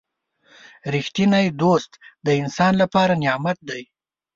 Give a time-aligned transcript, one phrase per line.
[0.93, 1.91] •رښتینی دوست
[2.25, 3.83] د انسان لپاره نعمت دی.